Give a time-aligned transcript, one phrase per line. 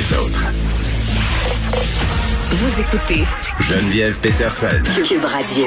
[0.00, 0.44] les autres.
[2.48, 3.22] Vous écoutez
[3.60, 4.66] Geneviève Peterson.
[5.06, 5.66] Cube Radio.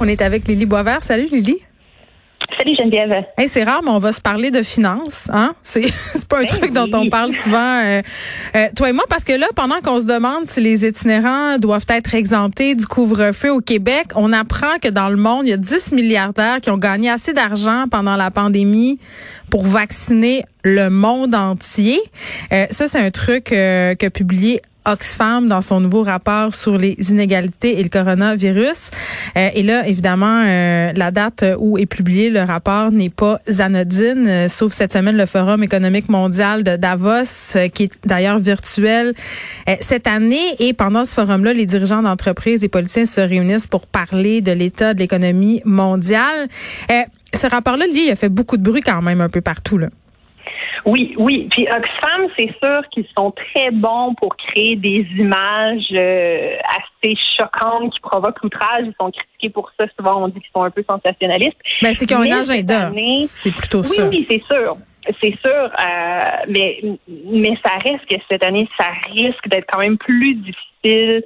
[0.00, 1.02] On est avec Lily Boisvert.
[1.02, 1.65] Salut Lily.
[2.66, 3.24] Salut Geneviève.
[3.38, 5.54] Hey, c'est rare, mais on va se parler de finances, hein?
[5.62, 5.84] C'est
[6.14, 8.02] c'est pas un Ben truc dont on parle souvent, euh,
[8.56, 11.86] euh, toi et moi, parce que là, pendant qu'on se demande si les itinérants doivent
[11.88, 15.58] être exemptés du couvre-feu au Québec, on apprend que dans le monde, il y a
[15.58, 18.98] 10 milliardaires qui ont gagné assez d'argent pendant la pandémie
[19.48, 22.00] pour vacciner le monde entier.
[22.52, 26.96] Euh, ça, c'est un truc euh, que publié Oxfam dans son nouveau rapport sur les
[27.10, 28.90] inégalités et le coronavirus.
[29.36, 34.26] Euh, et là, évidemment, euh, la date où est publié le rapport n'est pas anodine,
[34.28, 39.12] euh, sauf cette semaine le Forum économique mondial de Davos, euh, qui est d'ailleurs virtuel
[39.68, 40.56] euh, cette année.
[40.58, 44.94] Et pendant ce forum-là, les dirigeants d'entreprises, les politiciens se réunissent pour parler de l'état
[44.94, 46.48] de l'économie mondiale.
[46.90, 47.02] Euh,
[47.34, 49.78] ce rapport-là, lui, il a fait beaucoup de bruit quand même un peu partout.
[49.78, 49.88] Là.
[50.84, 51.48] Oui, oui.
[51.50, 57.92] Puis Oxfam, c'est sûr qu'ils sont très bons pour créer des images euh, assez choquantes
[57.94, 58.84] qui provoquent l'outrage.
[58.84, 59.86] Ils sont critiqués pour ça.
[59.98, 61.56] Souvent, on dit qu'ils sont un peu sensationnalistes.
[61.82, 62.90] Ben, c'est qu'ils ont un agenda.
[63.18, 64.08] C'est plutôt Oui, ça.
[64.08, 64.76] oui, c'est sûr.
[65.22, 69.96] C'est sûr, euh, mais mais ça reste que cette année, ça risque d'être quand même
[69.98, 71.22] plus difficile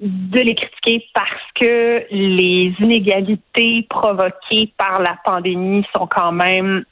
[0.00, 6.84] de les critiquer parce que les inégalités provoquées par la pandémie sont quand même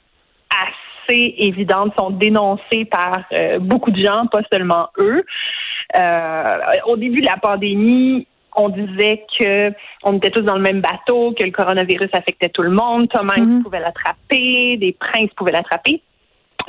[0.49, 5.23] assez évidentes, sont dénoncées par euh, beaucoup de gens, pas seulement eux.
[5.97, 9.71] Euh, au début de la pandémie, on disait que
[10.03, 13.29] on était tous dans le même bateau, que le coronavirus affectait tout le monde, Tom
[13.29, 13.63] Hanks Mhm.
[13.63, 16.01] pouvait l'attraper, des princes pouvaient l'attraper.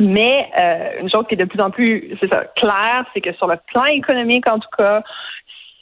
[0.01, 3.33] Mais euh, une chose qui est de plus en plus, c'est ça, claire, c'est que
[3.35, 5.03] sur le plan économique, en tout cas,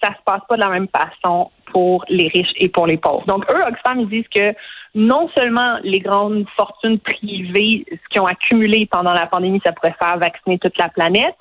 [0.03, 3.25] ça se passe pas de la même façon pour les riches et pour les pauvres.
[3.27, 4.55] Donc, eux, Oxfam, ils disent que
[4.95, 9.95] non seulement les grandes fortunes privées, ce qu'ils ont accumulé pendant la pandémie, ça pourrait
[10.03, 11.37] faire vacciner toute la planète,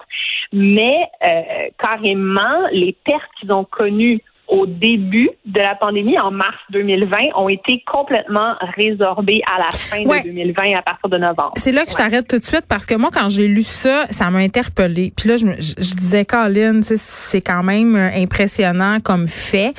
[0.53, 6.57] mais euh, carrément, les pertes qu'ils ont connues au début de la pandémie, en mars
[6.71, 10.20] 2020, ont été complètement résorbées à la fin Ouais.
[10.23, 11.53] de 2020, à partir de novembre.
[11.55, 14.08] C'est là que je t'arrête tout de suite parce que moi, quand j'ai lu ça,
[14.09, 15.14] ça m'a interpellée.
[15.15, 19.73] Puis là, je, me- je, disais, Colin, c'est quand même euh, impressionnant comme fait.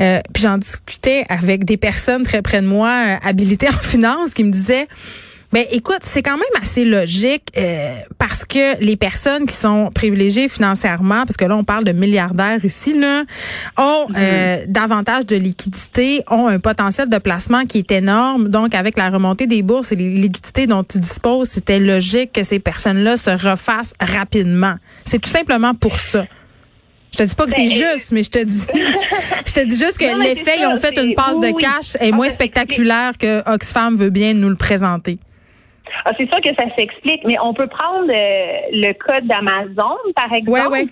[0.00, 4.34] Euh, puis j'en discutais avec des personnes très près de moi, euh, habilitées en finance,
[4.34, 4.88] qui me disaient,
[5.52, 10.48] ben écoute, c'est quand même assez logique euh, parce que les personnes qui sont privilégiées
[10.48, 13.24] financièrement, parce que là on parle de milliardaires ici, là,
[13.76, 18.48] ont euh, davantage de liquidités, ont un potentiel de placement qui est énorme.
[18.48, 22.44] Donc avec la remontée des bourses et les liquidités dont ils disposent, c'était logique que
[22.44, 24.74] ces personnes-là se refassent rapidement.
[25.04, 26.26] C'est tout simplement pour ça.
[27.12, 28.66] Je te dis pas que c'est Ben, juste, mais je te dis,
[29.46, 32.12] je te dis juste que l'effet, ils ont fait une passe oui, de cash est
[32.12, 35.18] moins spectaculaire que Oxfam veut bien nous le présenter.
[36.04, 40.32] Ah, c'est sûr que ça s'explique, mais on peut prendre euh, le cas d'Amazon, par
[40.32, 40.86] exemple, Ouais, ouais.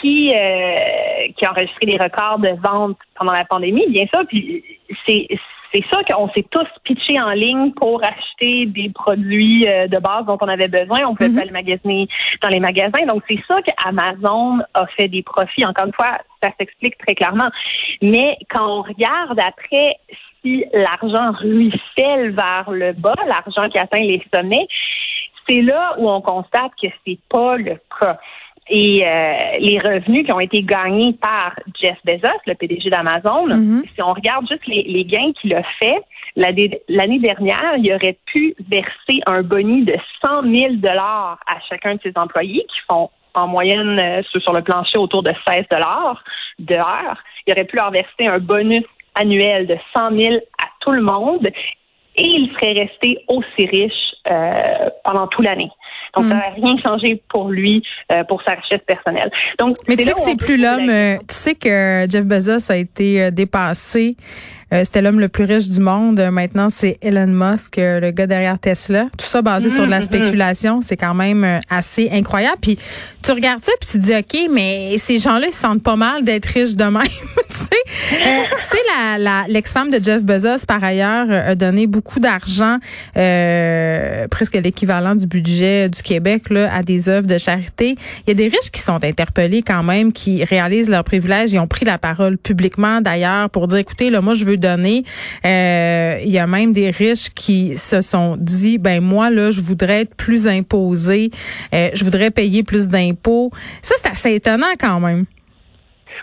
[0.00, 4.22] qui euh, qui a enregistré des records de vente pendant la pandémie, bien ça.
[4.26, 4.64] Puis
[5.06, 5.26] c'est
[5.74, 10.24] c'est sûr qu'on s'est tous pitchés en ligne pour acheter des produits euh, de base
[10.26, 11.00] dont on avait besoin.
[11.06, 11.36] On pouvait Mhm.
[11.38, 12.08] pas les magasiner
[12.42, 13.04] dans les magasins.
[13.08, 15.66] Donc, c'est sûr qu'Amazon a fait des profits.
[15.66, 17.50] Encore une fois, ça s'explique très clairement.
[18.02, 19.96] Mais quand on regarde après
[20.42, 24.66] si l'argent ruisselle vers le bas, l'argent qui atteint les sommets,
[25.48, 28.18] c'est là où on constate que c'est pas le cas.
[28.70, 33.82] Et euh, les revenus qui ont été gagnés par Jeff Bezos, le PDG d'Amazon, Mhm.
[33.94, 36.00] si on regarde juste les, les gains qu'il a fait,
[36.36, 42.00] l'année dernière, il aurait pu verser un boni de 100 000 dollars à chacun de
[42.02, 46.22] ses employés qui font en moyenne euh, sur le plancher autour de 16 dollars
[46.58, 47.18] de heure.
[47.46, 51.46] Il aurait pu leur verser un bonus annuel de 100 000 à tout le monde
[52.16, 55.70] et il serait resté aussi riche euh, pendant toute l'année.
[56.16, 56.28] Donc, Mm.
[56.30, 57.82] ça n'a rien changé pour lui,
[58.12, 59.30] euh, pour sa richesse personnelle.
[59.58, 60.88] Donc, Mais tu sais que c'est plus l'homme.
[60.88, 64.16] euh, tu sais que Jeff Bezos a été euh, dépassé.
[64.72, 66.18] Euh, C'était l'homme le plus riche du monde.
[66.20, 69.06] Euh, Maintenant, c'est Elon Musk, euh, le gars derrière Tesla.
[69.18, 72.58] Tout ça basé sur de la Mhm, spéculation, c'est quand même euh, assez incroyable.
[72.60, 72.78] Puis
[73.22, 75.96] tu regardes ça, puis tu te dis ok, mais ces gens-là, ils se sentent pas
[75.96, 77.02] mal d'être riches de même.
[77.48, 77.68] tu sais,
[78.12, 82.78] Euh, tu sais, la, la l'ex-femme de Jeff Bezos, par ailleurs, a donné beaucoup d'argent,
[83.38, 87.96] euh, presque l'équivalent du budget du Québec, là, à des œuvres de charité.
[88.26, 91.52] Il y a des riches qui sont interpellés quand même, qui réalisent leurs privilèges.
[91.52, 94.53] Ils ont pris la parole publiquement, d'ailleurs, pour dire, écoutez, là, moi, je veux
[95.44, 99.60] Euh, il y a même des riches qui se sont dit, ben moi, là, je
[99.60, 101.30] voudrais être plus imposé,
[101.74, 103.50] euh, je voudrais payer plus d'impôts.
[103.82, 105.26] Ça, c'est assez étonnant quand même.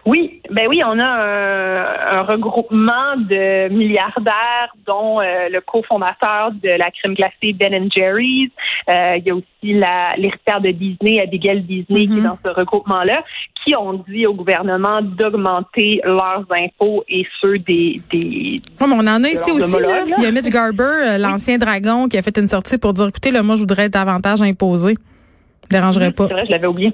[0.05, 6.89] Oui, ben oui, on a un, regroupement de milliardaires, dont euh, le cofondateur de la
[6.89, 8.49] crème glacée Ben Jerry's.
[8.89, 12.23] Euh, il y a aussi l'héritière de Disney, Abigail Disney, qui est mm-hmm.
[12.23, 13.23] dans ce regroupement-là,
[13.63, 17.95] qui ont dit au gouvernement d'augmenter leurs impôts et ceux des.
[18.11, 19.79] des on en a ici aussi.
[19.79, 20.03] Là.
[20.17, 23.07] Il y a Mitch Garber, euh, l'ancien dragon, qui a fait une sortie pour dire
[23.07, 24.95] écoutez, là, moi, je voudrais davantage imposer.
[25.69, 26.27] Dérangerait pas.
[26.27, 26.91] C'est vrai, je l'avais oublié.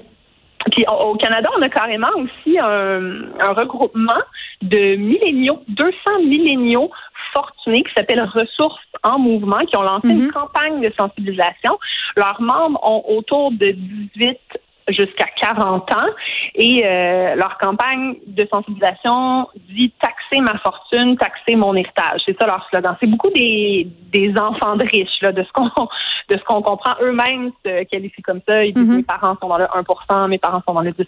[0.72, 4.20] Puis au Canada, on a carrément aussi un, regroupement
[4.62, 5.92] de milléniaux, 200
[6.24, 6.90] milléniaux
[7.32, 10.32] fortunés qui s'appelle Ressources en mouvement, qui ont lancé une mhm.
[10.32, 11.78] campagne de sensibilisation.
[12.16, 13.70] Leurs membres ont autour de
[14.16, 14.38] 18
[14.88, 16.06] jusqu'à 40 ans.
[16.54, 22.22] Et euh, leur campagne de sensibilisation dit taxer ma fortune, taxer mon héritage.
[22.26, 22.96] C'est ça leur slogan.
[23.00, 25.70] C'est beaucoup des, des enfants de riches, là, de ce qu'on
[26.30, 26.92] de ce qu'on comprend.
[27.00, 28.64] Eux-mêmes se qualifient comme ça.
[28.64, 28.96] Ils disent mm-hmm.
[28.96, 31.04] mes parents sont dans le 1% mes parents sont dans le 10%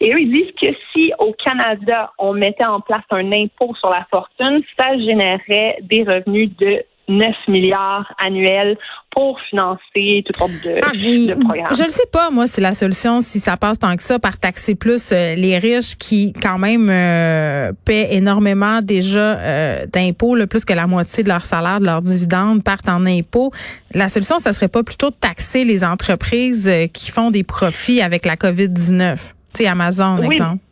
[0.00, 3.90] Et eux, ils disent que si au Canada, on mettait en place un impôt sur
[3.90, 8.76] la fortune, ça générerait des revenus de 9 milliards annuels
[9.10, 11.74] pour financer toutes sortes de, ah, programmes.
[11.76, 14.38] Je ne sais pas, moi, si la solution, si ça passe tant que ça, par
[14.38, 20.64] taxer plus euh, les riches qui, quand même, euh, paient énormément déjà euh, d'impôts, plus
[20.64, 23.50] que la moitié de leur salaire, de leurs dividendes partent en impôts.
[23.94, 28.26] La solution, ça serait pas plutôt de taxer les entreprises qui font des profits avec
[28.26, 29.16] la COVID-19?
[29.16, 30.36] Tu sais, Amazon, oui.
[30.36, 30.62] exemple.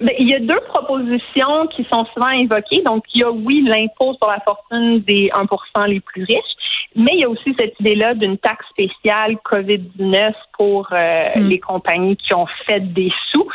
[0.00, 2.82] Ben, il y a deux propositions qui sont souvent évoquées.
[2.82, 6.56] Donc, il y a, oui, l'impôt sur la fortune des 1% les plus riches,
[6.96, 11.48] mais il y a aussi cette idée-là d'une taxe spéciale COVID-19 pour euh, hmm.
[11.48, 13.46] les compagnies qui ont fait des sous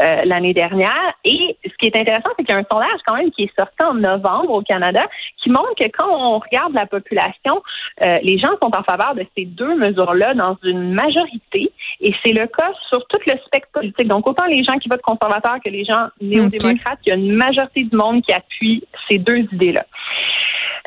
[0.00, 1.14] euh, l'année dernière.
[1.24, 3.58] Et ce qui est intéressant, c'est qu'il y a un sondage quand même qui est
[3.58, 5.06] sorti en novembre au Canada
[5.42, 7.62] qui montre que quand on regarde la population,
[8.02, 11.72] euh, les gens sont en faveur de ces deux mesures-là dans une majorité.
[12.00, 14.08] Et c'est le cas sur tout le spectre politique.
[14.08, 17.32] Donc, autant les gens qui votent conservateurs que les gens néo-démocrates, il y a une
[17.32, 19.84] majorité du monde qui appuie ces deux idées-là.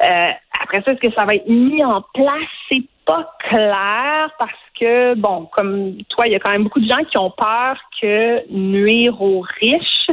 [0.04, 0.32] Euh,
[0.62, 2.50] après ça, est-ce que ça va être mis en place?
[2.72, 6.90] C'est pas clair parce que, bon, comme toi, il y a quand même beaucoup de
[6.90, 10.10] gens qui ont peur que nuire aux riches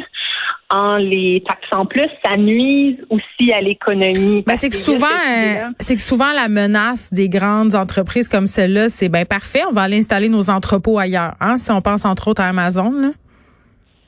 [0.70, 4.42] en les taxant plus, ça nuise aussi à l'économie.
[4.46, 8.88] Ben, c'est que souvent, euh, c'est que souvent la menace des grandes entreprises comme celle-là,
[8.88, 11.34] c'est ben parfait, on va aller installer nos entrepôts ailleurs.
[11.40, 12.92] Hein, si on pense entre autres à Amazon.
[12.92, 13.10] Là.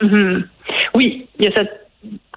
[0.01, 0.43] Mm-hmm.
[0.95, 1.83] Oui, il y a cette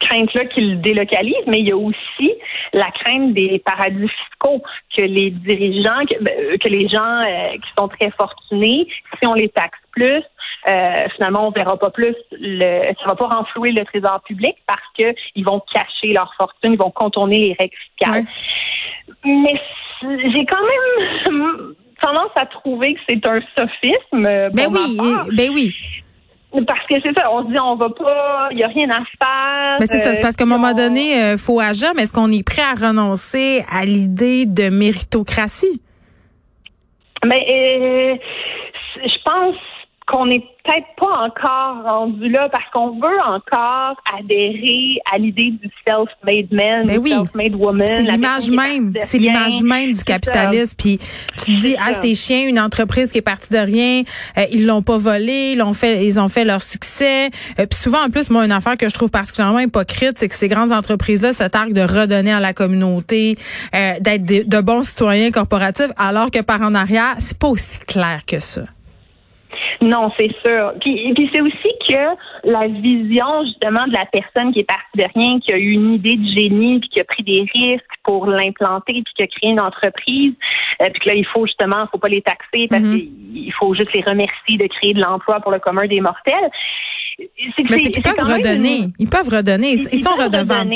[0.01, 2.33] crainte-là qu'ils délocalisent, mais il y a aussi
[2.73, 4.63] la crainte des paradis fiscaux
[4.97, 8.87] que les dirigeants, que, ben, les gens euh, qui sont très fortunés,
[9.21, 10.23] si on les taxe plus,
[10.69, 12.15] euh, finalement, on verra pas plus.
[12.33, 16.73] Le, ça va pas renflouer le trésor public parce que ils vont cacher leur fortune,
[16.73, 18.25] ils vont contourner les règles fiscales.
[19.25, 19.61] Mais
[20.03, 24.23] j'ai quand même tendance à trouver que c'est un sophisme.
[24.53, 24.99] Ben oui,
[25.37, 25.73] ben oui.
[26.67, 28.97] Parce que c'est ça, on se dit on va pas, il y a rien à
[28.99, 29.77] faire.
[29.79, 32.13] Mais c'est ça, c'est parce qu'à un moment donné, il euh, faut agir, mais est-ce
[32.13, 35.83] qu'on est prêt à renoncer à l'idée de méritocratie?
[37.25, 38.17] Mais euh,
[39.03, 39.57] je pense
[40.07, 45.69] qu'on n'est peut-être pas encore rendu là parce qu'on veut encore adhérer à l'idée du
[45.87, 47.87] self-made man, ben du self-made woman.
[47.87, 50.77] C'est l'image même, c'est l'image même du capitalisme.
[50.79, 51.01] Puis
[51.45, 54.03] tu dis ah c'est chien, une entreprise qui est partie de rien,
[54.39, 57.31] euh, ils l'ont pas volé, ils l'ont fait, ils ont fait leur succès.
[57.59, 60.37] Euh, puis souvent en plus moi une affaire que je trouve particulièrement hypocrite, c'est que
[60.37, 63.37] ces grandes entreprises là se targuent de redonner à la communauté,
[63.75, 67.81] euh, d'être de, de bons citoyens corporatifs, alors que par en arrière c'est pas aussi
[67.81, 68.63] clair que ça.
[69.87, 70.73] Non, c'est sûr.
[70.81, 75.05] Puis, puis c'est aussi que la vision justement de la personne qui est partie de
[75.15, 78.27] rien, qui a eu une idée de génie, puis qui a pris des risques pour
[78.27, 80.33] l'implanter, puis qui a créé une entreprise,
[80.83, 83.33] euh, puis que là il faut justement, faut pas les taxer parce mm-hmm.
[83.33, 86.51] qu'il faut juste les remercier de créer de l'emploi pour le commun des mortels.
[87.19, 88.89] Mais c'est qu'ils peuvent redonner.
[88.99, 89.73] Ils peuvent redonner.
[89.73, 90.75] Ils, sont redevables.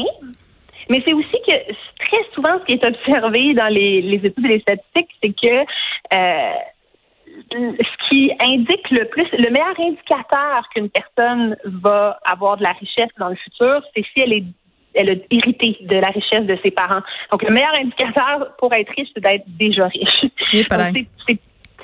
[0.89, 4.49] Mais c'est aussi que très souvent, ce qui est observé dans les, les études et
[4.49, 5.55] les statistiques, c'est que
[6.15, 6.55] euh,
[7.53, 13.11] ce qui indique le plus, le meilleur indicateur qu'une personne va avoir de la richesse
[13.19, 14.45] dans le futur, c'est si elle est
[14.93, 17.03] elle a hérité de la richesse de ses parents.
[17.31, 20.27] Donc, le meilleur indicateur pour être riche, c'est d'être déjà riche.
[21.29, 21.39] c'est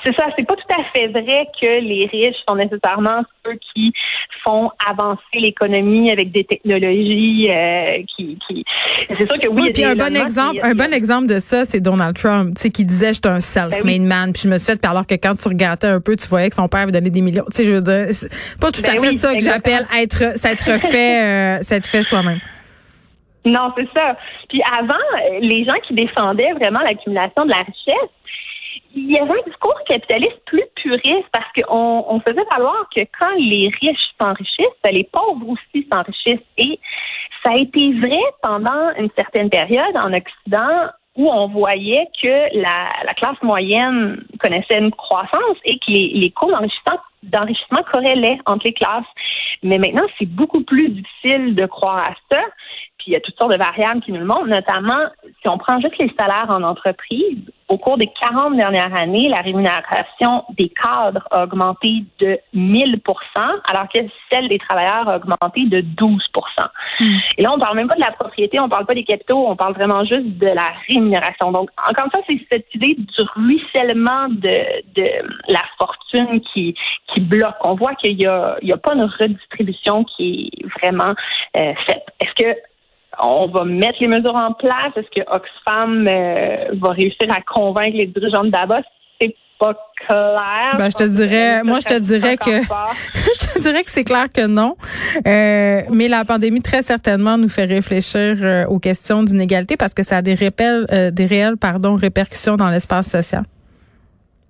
[0.04, 3.92] c'est ça, c'est pas tout à fait vrai que les riches sont nécessairement ceux qui
[4.44, 8.64] font avancer l'économie avec des technologies euh, qui, qui...
[9.08, 9.72] c'est sûr que oui.
[9.72, 12.84] puis un bon exemple, un bon exemple de ça, c'est Donald Trump, tu sais, qui
[12.84, 14.32] disait j'étais un self-made ben man.
[14.32, 16.54] Puis je me suis fait, alors que quand tu regardais un peu, tu voyais que
[16.54, 17.44] son père avait donné des millions.
[17.46, 18.06] Tu sais, je veux dire,
[18.60, 22.40] pas tout à ben fait ça que j'appelle être, s'être fait, euh, s'être fait soi-même.
[23.44, 24.16] Non, c'est ça.
[24.48, 24.94] Puis avant,
[25.40, 28.10] les gens qui défendaient vraiment l'accumulation de la richesse,
[28.96, 33.32] il y avait un discours capitaliste plus puriste parce qu'on on faisait valoir que quand
[33.38, 36.46] les riches s'enrichissent, ben, les pauvres aussi s'enrichissent.
[36.56, 36.80] Et
[37.44, 42.88] ça a été vrai pendant une certaine période en Occident où on voyait que la,
[43.16, 46.50] classe moyenne connaissait une croissance et que les, les cours
[47.22, 49.06] d'enrichissement corrélaient entre les classes.
[49.62, 52.42] Mais maintenant, c'est beaucoup plus difficile de croire à ça
[53.06, 55.06] il y a toutes sortes de variables qui nous le montrent, notamment
[55.40, 57.38] si on prend juste les salaires en entreprise,
[57.68, 63.00] au cours des 40 dernières années, la rémunération des cadres a augmenté de 1000%
[63.68, 63.98] alors que
[64.30, 66.18] celle des travailleurs a augmenté de 12%
[67.00, 67.04] hmm.
[67.38, 69.56] Et là, on parle même pas de la propriété, on parle pas des capitaux, on
[69.56, 71.50] parle vraiment juste de la rémunération.
[71.50, 75.08] Donc, encore une fois, c'est cette idée du ruissellement de, de
[75.48, 76.74] la fortune qui,
[77.12, 77.56] qui bloque.
[77.64, 81.14] On voit qu'il y a, il y a pas une redistribution qui est vraiment
[81.56, 82.04] euh, faite.
[82.20, 82.56] Est-ce que
[83.22, 84.92] on va mettre les mesures en place.
[84.96, 88.84] Est-ce que Oxfam euh, va réussir à convaincre les dirigeants de Davos?
[89.20, 89.74] C'est pas
[90.06, 90.76] clair.
[90.78, 92.62] Ben, je te dirais, moi, je te dirais que,
[93.14, 94.76] je te dirais que c'est clair que non.
[95.26, 100.02] Euh, mais la pandémie, très certainement, nous fait réfléchir euh, aux questions d'inégalité parce que
[100.02, 103.44] ça a des, répel, des réelles, pardon, répercussions dans l'espace social.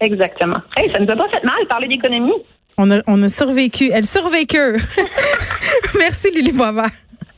[0.00, 0.58] Exactement.
[0.76, 2.34] Hey, ça nous a pas fait mal de parler d'économie.
[2.78, 3.90] On a, on a survécu.
[3.92, 4.58] Elle survécu.
[5.98, 6.90] Merci, Lily Boisvert.